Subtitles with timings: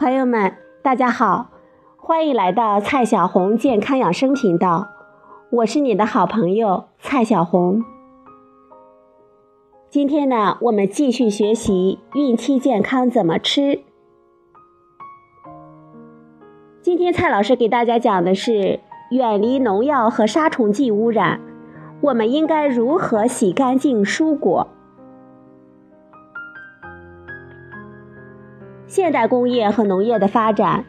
[0.00, 1.50] 朋友们，大家好，
[1.98, 4.88] 欢迎来到蔡小红健康养生频道，
[5.50, 7.84] 我是你的好朋友蔡小红。
[9.90, 13.82] 今天呢，我们继续学习孕期健康怎么吃。
[16.80, 18.80] 今天蔡老师给大家讲的是
[19.10, 21.38] 远离农药和杀虫剂污染，
[22.00, 24.66] 我们应该如何洗干净蔬果？
[28.90, 30.84] 现代工业和农业的发展，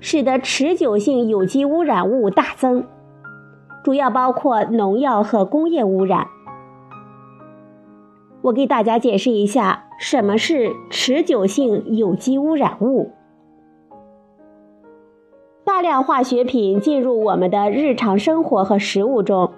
[0.00, 2.84] 使得持久性有机污染物大增，
[3.84, 6.26] 主要包括农药和工业污染。
[8.42, 13.12] 我给大家解释一下什么是持久性有机污染物。
[15.64, 19.52] 大量化学品进入我们的日常生活和食物中，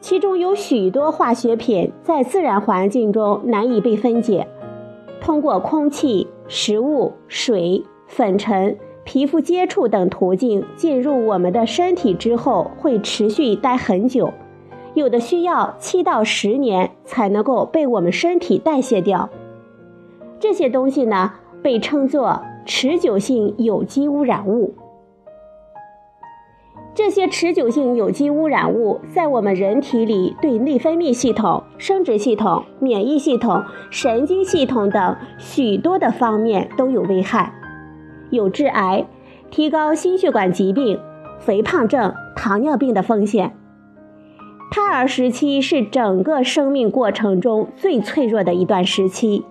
[0.00, 4.48] 其中有许多化学品在自然环境中难以被分解。
[5.20, 14.32] 通过空气、食物、水、粉尘、皮肤接触等途径进入我们的身体之后，会持续待很久，
[14.94, 19.30] 有的需要七到十年才能够被我们身体代谢掉。
[20.40, 24.74] 这些东西呢，被称作持久性有机污染物。
[27.02, 37.54] 这些持久性有机污染物在我们人体里对内分泌系统、生殖系统、免疫系统、神经系统等许多的方面都有危害，
[38.28, 39.06] 有致癌、
[39.50, 41.00] 提高心血管疾病、
[41.38, 43.56] 肥胖症、糖尿病的风险。
[44.70, 49.46] 胎儿时期是整个生命过程中最脆弱的一段时期，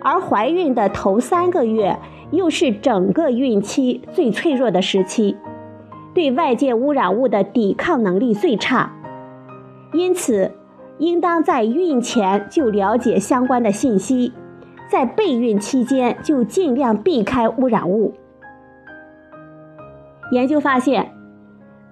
[0.00, 1.98] 而怀孕的头三个月
[2.30, 5.36] 又是整个孕期最脆弱的时期。
[6.14, 8.92] 对外界污染物的抵抗能力最差，
[9.92, 10.52] 因此，
[10.98, 14.32] 应当在孕前就了解相关的信息，
[14.90, 18.14] 在备孕期间就尽量避开污染物。
[20.30, 21.12] 研究发现，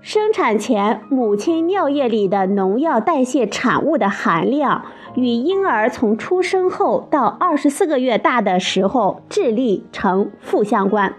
[0.00, 4.84] 生产前母亲尿液里的农药代谢产物的含量，
[5.15, 11.15] 与婴儿从出生后到二十四个月大的时候智力呈负相关。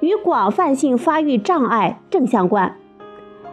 [0.00, 2.76] 与广泛性发育障碍正相关，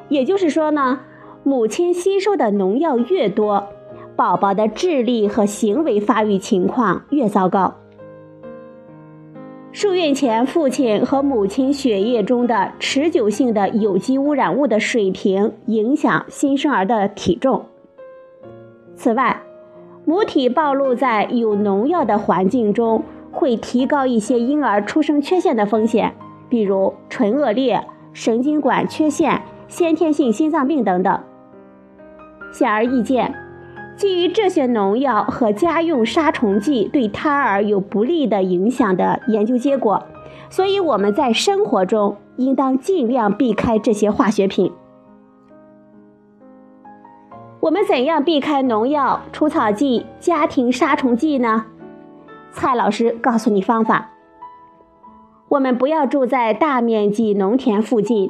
[0.09, 0.99] 也就是说呢，
[1.43, 3.67] 母亲吸收的农药越多，
[4.15, 7.75] 宝宝的智力和行为发育情况越糟糕。
[9.71, 17.65] 受孕前，父亲和母亲血液中的持久性的有机污染物的水平影响新生儿的体重。
[18.95, 19.41] 此外，
[20.05, 26.13] 母体暴露在有农药的环境中，会提高一些婴儿出生缺陷的风险。
[26.47, 27.83] 比如唇腭裂、
[28.13, 31.19] 神经管缺陷、先天性心脏病等等。
[32.51, 33.33] 显而易见，
[33.97, 40.05] 基于这些农药和家用杀虫剂对胎儿有不利的影响的研究结果，
[40.51, 44.71] 所以我们在生活中应当尽量避开这些化学品。
[47.61, 51.65] 我们怎样避开农药、除草剂、家庭杀虫剂呢？
[52.53, 54.11] 蔡老师告诉你方法。
[55.49, 58.29] 我们不要住在大面积农田附近，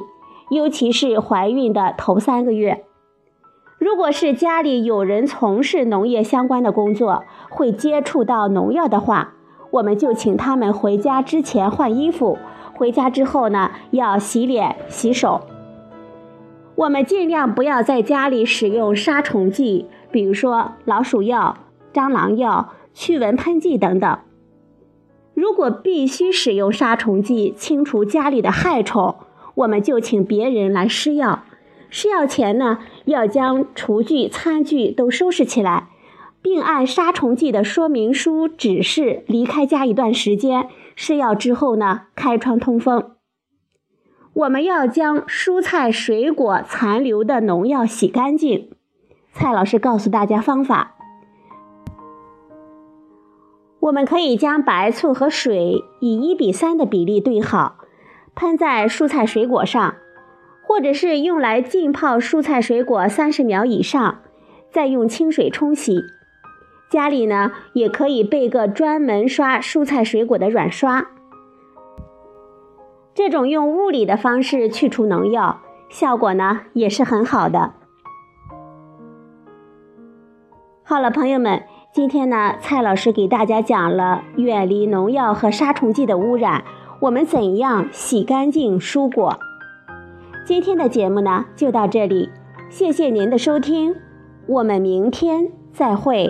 [0.50, 2.84] 尤其是怀孕的头三个月。
[3.78, 9.34] 如果是家里有人从事农业相关的工作，会接触到农药的话，
[9.70, 12.38] 我们就请他们回家之前换衣服，
[12.74, 15.42] 回家之后呢，要洗脸洗手。
[16.76, 21.56] 我们尽量不要在家里使用杀虫剂，比如说老鼠药、
[21.92, 24.18] 蟑螂药、驱蚊喷剂等等。
[25.34, 29.16] 如果必须使用杀虫剂清除家里的害虫，
[29.56, 31.44] 我们就请别人来施药。
[31.90, 35.88] 施药前呢，要将厨具、餐具都收拾起来，
[36.40, 40.68] 并按杀虫剂的说明书指示离开家一段时间。
[40.96, 43.10] 施药之后呢，开窗通风。
[44.32, 48.70] 我们要将蔬菜、水果残留的农药洗干净。
[49.32, 50.96] 蔡老师告诉大家方法。
[53.84, 57.76] 我们可以将白醋和水以一比三的比例兑好，
[58.34, 59.96] 喷在蔬菜水果上，
[60.62, 64.20] 或者是用来浸泡蔬菜水果三十秒以上，
[64.70, 66.00] 再用清水冲洗。
[66.88, 71.06] 家里呢也可以备个专门刷蔬菜水果的软刷。
[73.12, 75.60] 这种用物理的方式去除农药，
[75.90, 77.74] 效果呢也是很好的。
[80.82, 81.64] 好了，朋友们。
[81.94, 86.64] 今天呢，蔡老师给大家讲了远离农药和杀虫剂的污染，
[86.98, 89.38] 我们怎样洗干净蔬果。
[90.44, 92.30] 今天的节目呢就到这里，
[92.68, 93.94] 谢谢您的收听，
[94.48, 96.28] 我们明天再会。